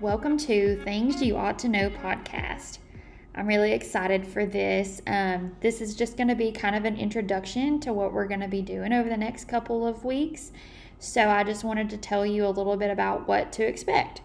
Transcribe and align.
Welcome 0.00 0.36
to 0.38 0.76
Things 0.84 1.22
You 1.22 1.38
Ought 1.38 1.58
to 1.60 1.68
Know 1.68 1.88
podcast. 1.88 2.78
I'm 3.34 3.46
really 3.46 3.72
excited 3.72 4.26
for 4.26 4.44
this. 4.44 5.00
Um, 5.06 5.56
this 5.60 5.80
is 5.80 5.96
just 5.96 6.18
going 6.18 6.28
to 6.28 6.34
be 6.34 6.52
kind 6.52 6.76
of 6.76 6.84
an 6.84 6.98
introduction 6.98 7.80
to 7.80 7.94
what 7.94 8.12
we're 8.12 8.26
going 8.26 8.40
to 8.40 8.48
be 8.48 8.60
doing 8.60 8.92
over 8.92 9.08
the 9.08 9.16
next 9.16 9.48
couple 9.48 9.86
of 9.86 10.04
weeks. 10.04 10.52
So, 10.98 11.30
I 11.30 11.42
just 11.42 11.64
wanted 11.64 11.88
to 11.90 11.96
tell 11.96 12.26
you 12.26 12.44
a 12.44 12.48
little 12.48 12.76
bit 12.76 12.90
about 12.90 13.26
what 13.26 13.50
to 13.52 13.66
expect. 13.66 14.20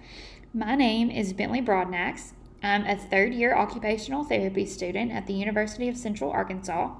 My 0.53 0.75
name 0.75 1.09
is 1.09 1.31
Bentley 1.31 1.61
Broadnax. 1.61 2.33
I'm 2.61 2.85
a 2.85 2.97
third 2.97 3.33
year 3.33 3.55
occupational 3.55 4.25
therapy 4.25 4.65
student 4.65 5.13
at 5.13 5.27
the 5.27 5.33
University 5.33 5.87
of 5.87 5.95
Central 5.95 6.29
Arkansas. 6.29 6.91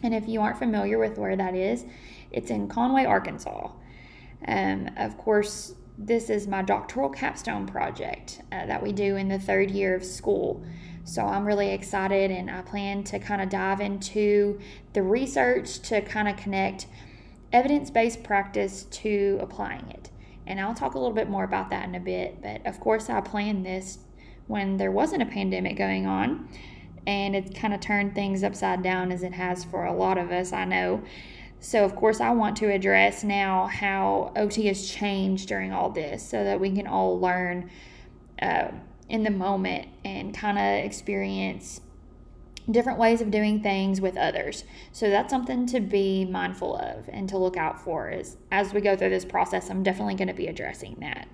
And 0.00 0.14
if 0.14 0.28
you 0.28 0.42
aren't 0.42 0.60
familiar 0.60 1.00
with 1.00 1.18
where 1.18 1.34
that 1.34 1.56
is, 1.56 1.86
it's 2.30 2.50
in 2.50 2.68
Conway, 2.68 3.04
Arkansas. 3.04 3.72
Um, 4.46 4.90
of 4.96 5.18
course, 5.18 5.74
this 5.98 6.28
is 6.28 6.46
my 6.46 6.62
doctoral 6.62 7.08
capstone 7.08 7.66
project 7.66 8.42
uh, 8.52 8.66
that 8.66 8.82
we 8.82 8.92
do 8.92 9.16
in 9.16 9.28
the 9.28 9.38
third 9.38 9.70
year 9.70 9.94
of 9.94 10.04
school. 10.04 10.62
So 11.04 11.22
I'm 11.24 11.46
really 11.46 11.70
excited 11.70 12.30
and 12.30 12.50
I 12.50 12.62
plan 12.62 13.04
to 13.04 13.18
kind 13.18 13.40
of 13.40 13.48
dive 13.48 13.80
into 13.80 14.60
the 14.92 15.02
research 15.02 15.78
to 15.82 16.00
kind 16.02 16.28
of 16.28 16.36
connect 16.36 16.86
evidence 17.52 17.90
based 17.90 18.22
practice 18.22 18.84
to 18.84 19.38
applying 19.40 19.88
it. 19.88 20.10
And 20.46 20.60
I'll 20.60 20.74
talk 20.74 20.94
a 20.94 20.98
little 20.98 21.14
bit 21.14 21.30
more 21.30 21.44
about 21.44 21.70
that 21.70 21.88
in 21.88 21.94
a 21.94 22.00
bit. 22.00 22.42
But 22.42 22.66
of 22.66 22.80
course, 22.80 23.08
I 23.08 23.20
planned 23.20 23.64
this 23.64 23.98
when 24.46 24.76
there 24.76 24.92
wasn't 24.92 25.22
a 25.22 25.26
pandemic 25.26 25.76
going 25.76 26.06
on. 26.06 26.48
And 27.06 27.36
it 27.36 27.54
kind 27.54 27.72
of 27.72 27.80
turned 27.80 28.14
things 28.14 28.42
upside 28.42 28.82
down 28.82 29.12
as 29.12 29.22
it 29.22 29.32
has 29.32 29.64
for 29.64 29.84
a 29.84 29.92
lot 29.92 30.18
of 30.18 30.32
us, 30.32 30.52
I 30.52 30.64
know. 30.64 31.02
So, 31.66 31.84
of 31.84 31.96
course, 31.96 32.20
I 32.20 32.30
want 32.30 32.56
to 32.58 32.70
address 32.70 33.24
now 33.24 33.66
how 33.66 34.30
OT 34.36 34.66
has 34.66 34.88
changed 34.88 35.48
during 35.48 35.72
all 35.72 35.90
this 35.90 36.22
so 36.22 36.44
that 36.44 36.60
we 36.60 36.70
can 36.70 36.86
all 36.86 37.18
learn 37.18 37.68
uh, 38.40 38.68
in 39.08 39.24
the 39.24 39.32
moment 39.32 39.88
and 40.04 40.32
kind 40.32 40.58
of 40.58 40.84
experience 40.86 41.80
different 42.70 43.00
ways 43.00 43.20
of 43.20 43.32
doing 43.32 43.64
things 43.64 44.00
with 44.00 44.16
others. 44.16 44.62
So 44.92 45.10
that's 45.10 45.28
something 45.28 45.66
to 45.66 45.80
be 45.80 46.24
mindful 46.24 46.76
of 46.76 47.10
and 47.12 47.28
to 47.30 47.36
look 47.36 47.56
out 47.56 47.80
for 47.80 48.10
as 48.10 48.36
as 48.52 48.72
we 48.72 48.80
go 48.80 48.96
through 48.96 49.10
this 49.10 49.24
process. 49.24 49.68
I'm 49.68 49.82
definitely 49.82 50.14
going 50.14 50.28
to 50.28 50.34
be 50.34 50.46
addressing 50.46 50.98
that. 51.00 51.26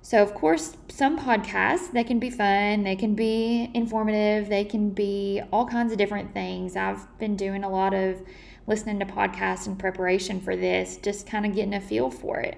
So 0.00 0.22
of 0.22 0.32
course, 0.32 0.76
some 0.88 1.18
podcasts 1.18 1.90
they 1.90 2.04
can 2.04 2.20
be 2.20 2.30
fun, 2.30 2.84
they 2.84 2.94
can 2.94 3.16
be 3.16 3.68
informative, 3.74 4.48
they 4.48 4.64
can 4.64 4.90
be 4.90 5.42
all 5.52 5.66
kinds 5.66 5.90
of 5.90 5.98
different 5.98 6.34
things. 6.34 6.76
I've 6.76 7.18
been 7.18 7.34
doing 7.34 7.64
a 7.64 7.68
lot 7.68 7.94
of 7.94 8.22
listening 8.70 9.00
to 9.00 9.04
podcasts 9.04 9.66
in 9.66 9.74
preparation 9.74 10.40
for 10.40 10.54
this, 10.54 10.96
just 10.98 11.26
kind 11.26 11.44
of 11.44 11.52
getting 11.54 11.74
a 11.74 11.80
feel 11.80 12.08
for 12.08 12.38
it. 12.38 12.56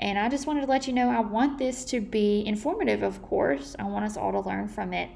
And 0.00 0.18
I 0.18 0.30
just 0.30 0.46
wanted 0.46 0.62
to 0.62 0.66
let 0.66 0.86
you 0.88 0.94
know 0.94 1.10
I 1.10 1.20
want 1.20 1.58
this 1.58 1.84
to 1.86 2.00
be 2.00 2.42
informative, 2.46 3.02
of 3.02 3.20
course. 3.22 3.76
I 3.78 3.84
want 3.84 4.06
us 4.06 4.16
all 4.16 4.32
to 4.32 4.40
learn 4.40 4.66
from 4.66 4.94
it. 4.94 5.10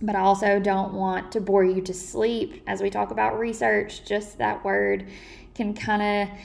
But 0.00 0.14
I 0.14 0.20
also 0.20 0.60
don't 0.60 0.94
want 0.94 1.32
to 1.32 1.40
bore 1.40 1.64
you 1.64 1.82
to 1.82 1.92
sleep 1.92 2.62
as 2.66 2.80
we 2.80 2.88
talk 2.90 3.10
about 3.10 3.38
research. 3.38 4.04
Just 4.04 4.38
that 4.38 4.64
word 4.64 5.06
can 5.54 5.74
kind 5.74 6.30
of 6.30 6.38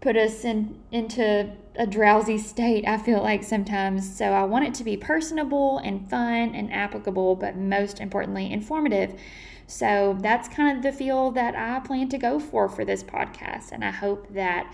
put 0.00 0.16
us 0.16 0.44
in 0.44 0.80
into 0.90 1.52
a 1.76 1.86
drowsy 1.86 2.38
state, 2.38 2.88
I 2.88 2.96
feel 2.96 3.22
like 3.22 3.44
sometimes. 3.44 4.16
So 4.16 4.24
I 4.24 4.44
want 4.44 4.64
it 4.64 4.74
to 4.74 4.84
be 4.84 4.96
personable 4.96 5.78
and 5.78 6.08
fun 6.08 6.54
and 6.54 6.72
applicable, 6.72 7.36
but 7.36 7.56
most 7.56 8.00
importantly, 8.00 8.50
informative. 8.50 9.20
So 9.66 10.16
that's 10.20 10.48
kind 10.48 10.76
of 10.76 10.82
the 10.82 10.92
feel 10.92 11.30
that 11.32 11.54
I 11.56 11.80
plan 11.80 12.08
to 12.10 12.18
go 12.18 12.38
for 12.38 12.68
for 12.68 12.84
this 12.84 13.02
podcast. 13.02 13.72
And 13.72 13.84
I 13.84 13.90
hope 13.90 14.32
that 14.32 14.72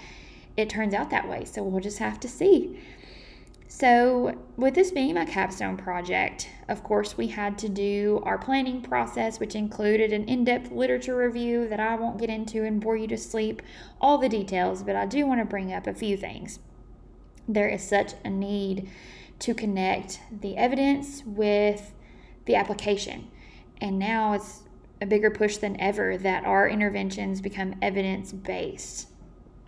it 0.57 0.69
turns 0.69 0.95
out 0.95 1.11
that 1.11 1.29
way. 1.29 1.45
So 1.45 1.63
we'll 1.63 1.81
just 1.81 1.99
have 1.99 2.21
to 2.21 2.29
see. 2.29 2.79
So, 3.75 4.39
with 4.59 4.75
this 4.75 4.91
being 4.91 5.15
my 5.15 5.25
capstone 5.25 5.79
project, 5.79 6.47
of 6.69 6.85
course, 6.85 7.17
we 7.17 7.29
had 7.29 7.57
to 7.59 7.71
do 7.71 8.21
our 8.23 8.37
planning 8.37 8.83
process, 8.83 9.41
which 9.41 9.55
included 9.55 10.13
an 10.13 10.29
in 10.29 10.45
depth 10.45 10.71
literature 10.71 11.17
review 11.17 11.67
that 11.69 11.81
I 11.81 11.97
won't 11.97 12.19
get 12.19 12.29
into 12.29 12.65
and 12.65 12.83
bore 12.83 12.97
you 12.99 13.07
to 13.07 13.17
sleep, 13.17 13.63
all 13.99 14.19
the 14.19 14.29
details, 14.29 14.83
but 14.83 14.95
I 14.95 15.07
do 15.07 15.27
want 15.27 15.41
to 15.41 15.47
bring 15.47 15.73
up 15.73 15.87
a 15.87 15.95
few 15.95 16.19
things. 16.19 16.59
There 17.49 17.67
is 17.67 17.83
such 17.83 18.13
a 18.27 18.29
need 18.29 18.91
to 19.39 19.55
connect 19.55 20.21
the 20.31 20.59
evidence 20.59 21.23
with 21.25 21.95
the 22.45 22.57
application. 22.57 23.29
And 23.81 23.99
now 23.99 24.35
it's 24.35 24.65
a 25.03 25.07
bigger 25.07 25.31
push 25.31 25.57
than 25.57 25.79
ever 25.81 26.17
that 26.17 26.45
our 26.45 26.69
interventions 26.69 27.41
become 27.41 27.75
evidence 27.83 28.33
based 28.33 29.09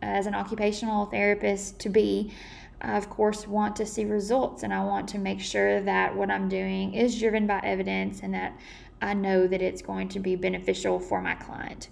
as 0.00 0.26
an 0.26 0.34
occupational 0.34 1.06
therapist 1.06 1.80
to 1.80 1.88
be, 1.88 2.32
I 2.80 2.96
of 2.96 3.10
course 3.10 3.48
want 3.48 3.74
to 3.76 3.86
see 3.86 4.04
results 4.04 4.62
and 4.62 4.72
I 4.72 4.84
want 4.84 5.08
to 5.08 5.18
make 5.18 5.40
sure 5.40 5.80
that 5.80 6.14
what 6.14 6.30
I'm 6.30 6.48
doing 6.48 6.94
is 6.94 7.18
driven 7.18 7.46
by 7.46 7.60
evidence 7.64 8.20
and 8.22 8.32
that 8.34 8.56
I 9.02 9.14
know 9.14 9.46
that 9.48 9.60
it's 9.60 9.82
going 9.82 10.08
to 10.10 10.20
be 10.20 10.36
beneficial 10.36 11.00
for 11.00 11.20
my 11.20 11.34
client. 11.34 11.88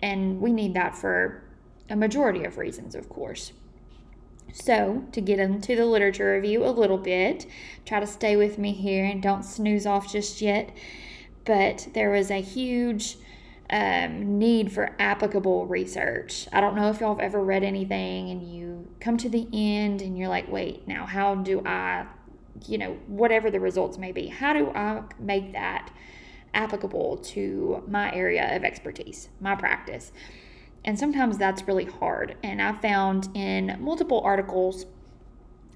And 0.00 0.40
we 0.40 0.52
need 0.52 0.74
that 0.74 0.96
for 0.96 1.44
a 1.88 1.96
majority 1.96 2.44
of 2.44 2.58
reasons, 2.58 2.94
of 2.94 3.08
course. 3.08 3.52
So, 4.52 5.04
to 5.12 5.20
get 5.20 5.38
into 5.38 5.74
the 5.74 5.86
literature 5.86 6.32
review 6.34 6.64
a 6.64 6.70
little 6.70 6.98
bit, 6.98 7.46
try 7.84 8.00
to 8.00 8.06
stay 8.06 8.36
with 8.36 8.58
me 8.58 8.72
here 8.72 9.04
and 9.04 9.22
don't 9.22 9.44
snooze 9.44 9.86
off 9.86 10.12
just 10.12 10.40
yet. 10.40 10.70
But 11.44 11.88
there 11.94 12.10
was 12.10 12.30
a 12.30 12.40
huge 12.40 13.16
um, 13.70 14.38
need 14.38 14.72
for 14.72 14.94
applicable 14.98 15.66
research. 15.66 16.46
I 16.52 16.60
don't 16.60 16.76
know 16.76 16.90
if 16.90 17.00
y'all 17.00 17.14
have 17.14 17.24
ever 17.24 17.42
read 17.42 17.64
anything 17.64 18.30
and 18.30 18.42
you 18.42 18.88
come 19.00 19.16
to 19.18 19.28
the 19.28 19.48
end 19.52 20.02
and 20.02 20.18
you're 20.18 20.28
like, 20.28 20.50
wait, 20.50 20.86
now 20.86 21.06
how 21.06 21.34
do 21.34 21.62
I, 21.64 22.06
you 22.66 22.78
know, 22.78 22.98
whatever 23.06 23.50
the 23.50 23.60
results 23.60 23.98
may 23.98 24.12
be, 24.12 24.28
how 24.28 24.52
do 24.52 24.70
I 24.70 25.02
make 25.18 25.52
that 25.52 25.90
applicable 26.52 27.18
to 27.18 27.82
my 27.88 28.12
area 28.14 28.54
of 28.54 28.64
expertise, 28.64 29.28
my 29.40 29.54
practice? 29.54 30.12
And 30.84 30.98
sometimes 30.98 31.38
that's 31.38 31.66
really 31.66 31.86
hard. 31.86 32.36
And 32.42 32.60
I 32.60 32.72
found 32.72 33.28
in 33.34 33.78
multiple 33.80 34.20
articles 34.20 34.84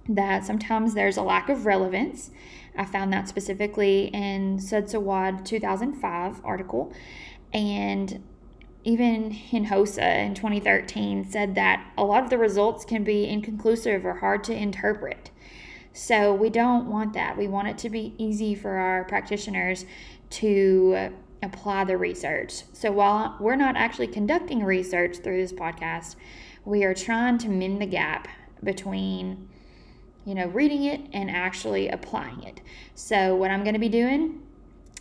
that 0.09 0.45
sometimes 0.45 0.95
there's 0.95 1.17
a 1.17 1.23
lack 1.23 1.49
of 1.49 1.67
relevance. 1.67 2.31
I 2.79 2.85
found 2.85 3.13
that 3.13 3.29
specifically 3.29 4.07
in 4.07 4.59
Sudsawad 4.59 5.45
2005 5.45 6.41
article. 6.45 6.93
And 7.53 8.23
even 8.85 9.33
Hinojosa 9.33 10.25
in 10.25 10.35
2013 10.35 11.29
said 11.29 11.57
that 11.57 11.93
a 11.99 12.05
lot 12.05 12.23
of 12.23 12.31
the 12.31 12.39
results 12.39 12.85
can 12.85 13.05
be 13.05 13.27
inconclusive 13.27 14.07
or 14.07 14.15
hard 14.15 14.45
to 14.45 14.55
interpret. 14.55 15.31
So 15.93 16.33
we 16.33 16.49
don't 16.49 16.89
want 16.89 17.13
that. 17.15 17.37
We 17.37 17.49
want 17.49 17.69
it 17.69 17.79
to 17.79 17.91
be 17.91 18.15
easy 18.19 18.55
for 18.55 18.71
our 18.71 19.05
practitioners 19.05 19.85
to 20.31 21.11
apply 21.43 21.85
the 21.85 21.97
research. 21.97 22.63
So 22.73 22.93
while 22.93 23.37
we're 23.41 23.57
not 23.57 23.77
actually 23.77 24.07
conducting 24.07 24.63
research 24.63 25.19
through 25.19 25.41
this 25.41 25.53
podcast, 25.53 26.15
we 26.65 26.85
are 26.85 26.95
trying 26.95 27.39
to 27.39 27.49
mend 27.49 27.81
the 27.81 27.87
gap 27.87 28.29
between 28.63 29.49
you 30.25 30.35
know 30.35 30.47
reading 30.47 30.85
it 30.85 31.01
and 31.13 31.31
actually 31.31 31.89
applying 31.89 32.43
it. 32.43 32.61
So 32.95 33.35
what 33.35 33.51
I'm 33.51 33.63
going 33.63 33.75
to 33.75 33.81
be 33.81 33.89
doing 33.89 34.43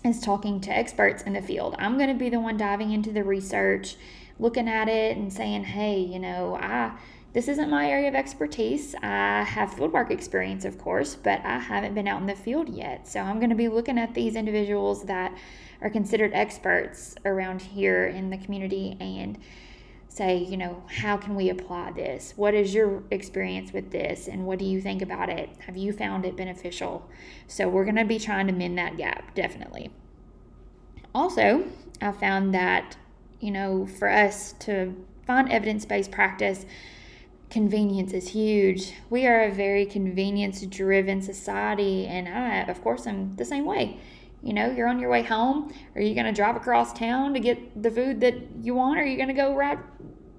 is 0.03 0.19
talking 0.19 0.61
to 0.61 0.71
experts 0.71 1.23
in 1.23 1.33
the 1.33 1.41
field. 1.41 1.75
I'm 1.79 1.97
going 1.97 2.09
to 2.09 2.15
be 2.15 2.29
the 2.29 2.39
one 2.39 2.57
diving 2.57 2.91
into 2.91 3.11
the 3.11 3.23
research, 3.23 3.95
looking 4.39 4.69
at 4.69 4.87
it 4.87 5.17
and 5.17 5.31
saying, 5.31 5.65
"Hey, 5.65 5.99
you 5.99 6.19
know, 6.19 6.55
I 6.55 6.97
this 7.37 7.47
isn't 7.47 7.69
my 7.69 7.87
area 7.87 8.07
of 8.07 8.15
expertise. 8.15 8.95
I 9.03 9.43
have 9.43 9.69
fieldwork 9.69 10.09
experience, 10.09 10.65
of 10.65 10.79
course, 10.79 11.15
but 11.15 11.39
I 11.45 11.59
haven't 11.59 11.93
been 11.93 12.07
out 12.07 12.19
in 12.19 12.25
the 12.25 12.35
field 12.35 12.67
yet. 12.67 13.07
So 13.07 13.19
I'm 13.19 13.37
going 13.37 13.51
to 13.51 13.55
be 13.55 13.67
looking 13.67 13.99
at 13.99 14.15
these 14.15 14.35
individuals 14.35 15.03
that 15.03 15.37
are 15.81 15.89
considered 15.91 16.31
experts 16.33 17.13
around 17.25 17.61
here 17.61 18.07
in 18.07 18.31
the 18.31 18.37
community 18.37 18.97
and 18.99 19.37
say, 20.09 20.37
you 20.37 20.57
know, 20.57 20.83
how 20.87 21.17
can 21.17 21.35
we 21.35 21.49
apply 21.49 21.91
this? 21.91 22.33
What 22.35 22.53
is 22.53 22.73
your 22.73 23.03
experience 23.11 23.71
with 23.71 23.91
this? 23.91 24.27
And 24.27 24.45
what 24.45 24.59
do 24.59 24.65
you 24.65 24.81
think 24.81 25.01
about 25.01 25.29
it? 25.29 25.49
Have 25.65 25.77
you 25.77 25.93
found 25.93 26.25
it 26.25 26.35
beneficial? 26.35 27.07
So 27.47 27.69
we're 27.69 27.85
going 27.85 27.97
to 27.97 28.05
be 28.05 28.19
trying 28.19 28.47
to 28.47 28.53
mend 28.53 28.77
that 28.77 28.97
gap, 28.97 29.35
definitely. 29.35 29.91
Also, 31.13 31.65
I 32.01 32.11
found 32.11 32.53
that, 32.53 32.97
you 33.39 33.51
know, 33.51 33.85
for 33.85 34.09
us 34.09 34.53
to 34.59 34.95
find 35.25 35.51
evidence 35.51 35.85
based 35.85 36.11
practice, 36.11 36.65
convenience 37.49 38.13
is 38.13 38.29
huge. 38.29 38.93
We 39.09 39.25
are 39.25 39.43
a 39.43 39.51
very 39.51 39.85
convenience 39.85 40.65
driven 40.65 41.21
society, 41.21 42.05
and 42.07 42.27
I, 42.27 42.59
of 42.59 42.81
course, 42.81 43.07
I'm 43.07 43.35
the 43.35 43.45
same 43.45 43.65
way. 43.65 43.99
You 44.41 44.53
know, 44.53 44.71
you're 44.71 44.87
on 44.87 44.99
your 44.99 45.09
way 45.09 45.23
home. 45.23 45.73
Are 45.95 46.01
you 46.01 46.13
going 46.13 46.25
to 46.25 46.31
drive 46.31 46.55
across 46.55 46.93
town 46.93 47.33
to 47.33 47.39
get 47.39 47.81
the 47.81 47.91
food 47.91 48.21
that 48.21 48.35
you 48.61 48.75
want? 48.75 48.99
Or 48.99 49.03
are 49.03 49.05
you 49.05 49.17
going 49.17 49.29
to 49.29 49.33
go 49.33 49.55
right, 49.55 49.79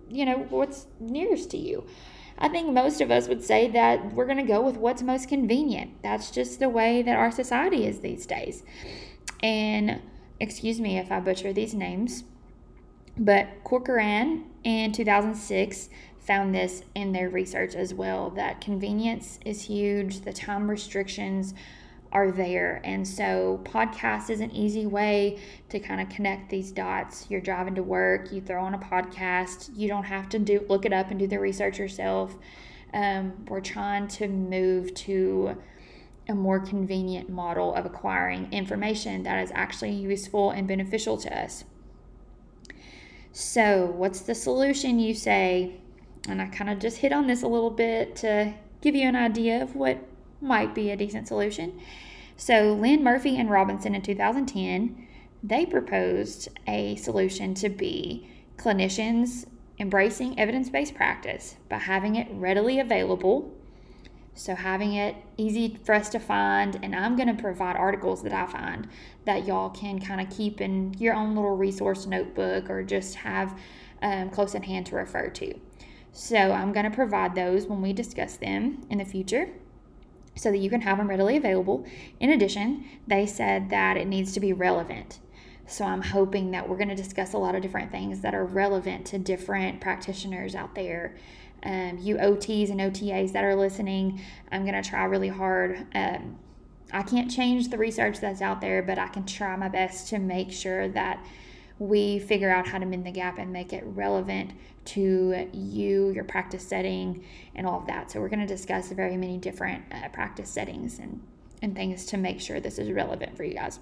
you 0.09 0.25
know, 0.25 0.47
what's 0.49 0.87
nearest 1.01 1.51
to 1.51 1.59
you? 1.59 1.87
I 2.39 2.49
think 2.49 2.73
most 2.73 3.01
of 3.01 3.11
us 3.11 3.27
would 3.27 3.43
say 3.43 3.69
that 3.69 4.13
we're 4.13 4.27
going 4.27 4.39
to 4.39 4.45
go 4.45 4.61
with 4.61 4.77
what's 4.77 5.03
most 5.03 5.29
convenient. 5.29 6.03
That's 6.03 6.31
just 6.31 6.61
the 6.61 6.69
way 6.69 7.03
that 7.03 7.17
our 7.17 7.33
society 7.33 7.85
is 7.85 7.99
these 7.99 8.27
days. 8.27 8.63
And 9.43 10.01
excuse 10.39 10.81
me 10.81 10.99
if 10.99 11.11
I 11.11 11.19
butcher 11.19 11.53
these 11.53 11.75
names, 11.75 12.23
but 13.17 13.49
Corcoran 13.65 14.45
in 14.63 14.93
2006 14.93 15.89
found 16.21 16.55
this 16.55 16.83
in 16.95 17.13
their 17.13 17.29
research 17.29 17.75
as 17.75 17.93
well 17.93 18.31
that 18.31 18.61
convenience 18.61 19.41
is 19.45 19.63
huge, 19.63 20.21
the 20.21 20.33
time 20.33 20.71
restrictions 20.71 21.55
are 22.13 22.31
there. 22.31 22.81
And 22.85 23.07
so, 23.07 23.61
podcast 23.65 24.31
is 24.31 24.41
an 24.41 24.51
easy 24.51 24.87
way 24.87 25.39
to 25.69 25.79
kind 25.79 26.01
of 26.01 26.09
connect 26.09 26.51
these 26.51 26.73
dots. 26.73 27.27
You're 27.29 27.41
driving 27.41 27.75
to 27.77 27.83
work, 27.83 28.33
you 28.33 28.41
throw 28.41 28.63
on 28.63 28.75
a 28.75 28.79
podcast, 28.79 29.71
you 29.75 29.89
don't 29.89 30.05
have 30.05 30.29
to 30.31 30.39
do 30.39 30.65
look 30.69 30.85
it 30.85 30.93
up 30.93 31.11
and 31.11 31.19
do 31.19 31.27
the 31.27 31.39
research 31.39 31.79
yourself. 31.79 32.37
Um, 32.95 33.45
we're 33.47 33.61
trying 33.61 34.09
to 34.09 34.29
move 34.29 34.95
to 34.95 35.57
a 36.29 36.35
more 36.35 36.61
convenient 36.61 37.29
model 37.31 37.75
of 37.75 37.87
acquiring 37.87 38.53
information 38.53 39.23
that 39.23 39.43
is 39.43 39.51
actually 39.55 39.93
useful 39.93 40.51
and 40.51 40.69
beneficial 40.69 41.17
to 41.19 41.39
us. 41.39 41.65
So, 43.33 43.87
what's 43.87 44.21
the 44.21 44.35
solution, 44.35 44.99
you 44.99 45.15
say? 45.15 45.81
And 46.29 46.43
I 46.43 46.47
kind 46.47 46.71
of 46.71 46.79
just 46.79 46.99
hit 46.99 47.13
on 47.13 47.27
this 47.27 47.43
a 47.43 47.49
little 47.49 47.71
bit 47.71 48.17
to 48.17 48.55
give 48.81 48.95
you 48.95 49.09
an 49.09 49.17
idea 49.17 49.63
of 49.63 49.75
what 49.75 49.99
might 50.41 50.75
be 50.75 50.91
a 50.91 50.97
decent 50.97 51.29
solution. 51.29 51.81
So, 52.37 52.73
Lin 52.73 53.03
Murphy 53.03 53.37
and 53.37 53.51
Robinson 53.51 53.95
in 53.95 54.03
2010, 54.03 55.09
they 55.43 55.67
proposed 55.67 56.49
a 56.67 56.97
solution 56.97 57.55
to 57.55 57.69
be 57.69 58.29
clinicians 58.57 59.47
embracing 59.81 60.39
evidence 60.39 60.71
based 60.71 60.95
practice 60.95 61.57
by 61.69 61.79
having 61.79 62.17
it 62.17 62.29
readily 62.31 62.81
available. 62.81 63.55
So, 64.35 64.55
having 64.55 64.95
it 64.95 65.17
easy 65.37 65.81
for 65.83 65.97
us 65.97 66.09
to 66.11 66.21
find, 66.21 66.79
and 66.81 66.95
I'm 66.95 67.17
going 67.17 67.35
to 67.35 67.43
provide 67.43 67.75
articles 67.75 68.23
that 68.23 68.33
I 68.33 68.47
find 68.47 68.89
that 69.25 69.45
y'all 69.45 69.71
can 69.71 70.01
kind 70.01 70.21
of 70.21 70.31
keep 70.31 70.61
in 70.61 70.95
your 70.95 71.15
own 71.15 71.35
little 71.35 71.57
resource 71.57 72.07
notebook 72.07 72.71
or 72.71 72.85
just 72.85 73.17
have 73.17 73.59
um, 74.01 74.31
close 74.31 74.55
at 74.55 74.65
hand 74.65 74.87
to 74.87 74.95
refer 74.95 75.29
to. 75.29 75.59
So, 76.13 76.37
I'm 76.37 76.73
going 76.73 76.89
to 76.89 76.95
provide 76.95 77.35
those 77.35 77.67
when 77.67 77.83
we 77.83 77.93
discuss 77.93 78.37
them 78.37 78.87
in 78.91 78.99
the 78.99 79.05
future 79.05 79.51
so 80.39 80.51
that 80.51 80.59
you 80.59 80.71
can 80.71 80.81
have 80.83 80.99
them 80.99 81.11
readily 81.11 81.37
available. 81.37 81.85
In 82.21 82.31
addition, 82.31 82.85
they 83.07 83.27
said 83.27 83.71
that 83.71 83.97
it 83.97 84.07
needs 84.07 84.33
to 84.33 84.41
be 84.41 84.53
relevant. 84.53 85.19
So 85.67 85.85
I'm 85.85 86.01
hoping 86.01 86.53
that 86.53 86.67
we're 86.67 86.77
going 86.77 86.89
to 86.89 86.95
discuss 86.95 87.35
a 87.35 87.39
lot 87.39 87.55
of 87.55 87.61
different 87.61 87.93
things 87.93 88.21
that 88.23 88.35
are 88.35 88.45
relevant 88.45 89.07
to 89.09 89.19
different 89.19 89.81
practitioners 89.81 90.55
out 90.55 90.75
there. 90.75 91.17
Um, 91.63 91.99
you 91.99 92.17
OTs 92.17 92.71
and 92.71 92.81
OTAs 92.81 93.33
that 93.33 93.45
are 93.45 93.57
listening, 93.57 94.21
I'm 94.51 94.63
going 94.65 94.81
to 94.81 94.89
try 94.89 95.05
really 95.05 95.29
hard. 95.29 95.87
Um, 95.95 96.39
I 96.93 97.03
can't 97.03 97.31
change 97.31 97.69
the 97.69 97.77
research 97.77 98.21
that's 98.21 98.41
out 98.41 98.61
there, 98.61 98.83
but 98.83 98.99
I 98.99 99.09
can 99.09 99.27
try 99.27 99.55
my 99.57 99.69
best 99.69 100.09
to 100.09 100.19
make 100.19 100.53
sure 100.53 100.89
that 100.89 101.23
we 101.79 102.19
figure 102.19 102.51
out 102.51 102.67
how 102.67 102.79
to 102.79 102.87
mend 102.87 103.07
the 103.07 103.11
gap 103.11 103.39
and 103.39 103.53
make 103.53 103.73
it 103.73 103.85
relevant 103.87 104.53
to 104.85 105.49
you, 105.53 106.11
your 106.11 106.25
practice 106.25 106.67
setting, 106.67 107.25
and 107.55 107.67
all 107.67 107.81
of 107.81 107.87
that. 107.87 108.11
So, 108.11 108.21
we're 108.21 108.29
going 108.29 108.41
to 108.41 108.47
discuss 108.47 108.91
very 108.91 109.17
many 109.17 109.39
different 109.39 109.85
uh, 109.93 110.09
practice 110.09 110.51
settings 110.51 110.99
and, 110.99 111.23
and 111.63 111.77
things 111.77 112.07
to 112.07 112.17
make 112.17 112.41
sure 112.41 112.59
this 112.59 112.79
is 112.79 112.91
relevant 112.91 113.37
for 113.37 113.45
you 113.45 113.55
guys. 113.55 113.79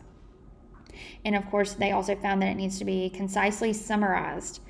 And 1.25 1.35
of 1.37 1.49
course, 1.51 1.75
they 1.75 1.93
also 1.93 2.17
found 2.17 2.43
that 2.43 2.49
it 2.49 2.57
needs 2.57 2.79
to 2.79 2.85
be 2.85 3.11
concisely 3.11 3.73
summarized. 3.73 4.61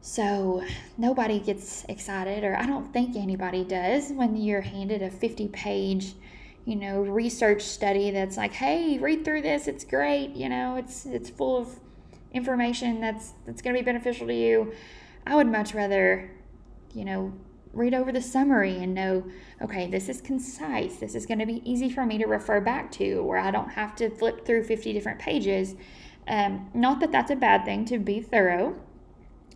So, 0.00 0.62
nobody 0.96 1.40
gets 1.40 1.84
excited, 1.88 2.44
or 2.44 2.56
I 2.56 2.66
don't 2.66 2.92
think 2.92 3.16
anybody 3.16 3.64
does, 3.64 4.12
when 4.12 4.36
you're 4.36 4.60
handed 4.60 5.02
a 5.02 5.10
50 5.10 5.48
page 5.48 6.14
you 6.64 6.76
know 6.76 7.00
research 7.00 7.62
study 7.62 8.10
that's 8.10 8.36
like 8.36 8.52
hey 8.52 8.98
read 8.98 9.24
through 9.24 9.40
this 9.40 9.68
it's 9.68 9.84
great 9.84 10.36
you 10.36 10.50
know 10.50 10.76
it's 10.76 11.06
it's 11.06 11.30
full 11.30 11.56
of 11.56 11.80
information 12.32 13.00
that's 13.00 13.32
that's 13.46 13.62
going 13.62 13.74
to 13.74 13.80
be 13.80 13.84
beneficial 13.84 14.26
to 14.26 14.34
you 14.34 14.72
i 15.26 15.34
would 15.34 15.46
much 15.46 15.74
rather 15.74 16.30
you 16.92 17.04
know 17.04 17.32
read 17.72 17.94
over 17.94 18.12
the 18.12 18.20
summary 18.20 18.76
and 18.76 18.94
know 18.94 19.24
okay 19.62 19.86
this 19.86 20.08
is 20.08 20.20
concise. 20.20 20.96
This 20.96 21.14
is 21.14 21.26
going 21.26 21.38
to 21.38 21.46
be 21.46 21.62
easy 21.70 21.90
for 21.90 22.04
me 22.04 22.18
to 22.18 22.26
refer 22.26 22.60
back 22.60 22.90
to 22.92 23.22
where 23.22 23.38
i 23.38 23.50
don't 23.50 23.70
have 23.70 23.94
to 23.96 24.10
flip 24.10 24.44
through 24.44 24.64
50 24.64 24.92
different 24.92 25.18
pages. 25.18 25.74
Um, 26.26 26.70
not 26.74 27.00
that 27.00 27.10
that's 27.10 27.30
a 27.30 27.36
bad 27.36 27.64
thing 27.64 27.86
to 27.86 27.98
be 27.98 28.20
thorough 28.20 28.78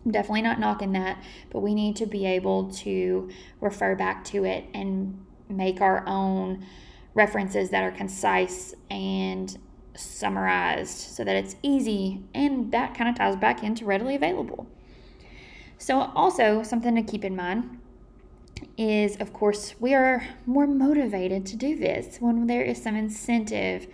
I'm 0.05 0.11
definitely 0.11 0.41
not 0.41 0.59
knocking 0.59 0.93
that 0.93 1.21
but 1.51 1.59
we 1.59 1.75
need 1.75 1.95
to 1.97 2.05
be 2.05 2.25
able 2.25 2.71
to 2.71 3.29
refer 3.61 3.95
back 3.95 4.23
to 4.25 4.43
it 4.43 4.65
and 4.73 5.23
make 5.49 5.81
our 5.81 6.07
own 6.07 6.65
references 7.13 7.69
that 7.69 7.83
are 7.83 7.91
concise 7.91 8.73
and 8.89 9.55
summarized 9.95 10.97
so 10.97 11.23
that 11.23 11.35
it's 11.35 11.55
easy 11.61 12.23
and 12.33 12.71
that 12.71 12.95
kind 12.95 13.09
of 13.09 13.15
ties 13.15 13.35
back 13.35 13.63
into 13.63 13.85
readily 13.85 14.15
available. 14.15 14.67
So, 15.77 16.11
also 16.15 16.63
something 16.63 16.95
to 16.95 17.03
keep 17.03 17.25
in 17.25 17.35
mind 17.35 17.79
is, 18.77 19.17
of 19.17 19.33
course, 19.33 19.75
we 19.79 19.93
are 19.93 20.25
more 20.45 20.65
motivated 20.65 21.45
to 21.47 21.57
do 21.57 21.77
this 21.77 22.17
when 22.19 22.47
there 22.47 22.61
is 22.61 22.81
some 22.81 22.95
incentive. 22.95 23.87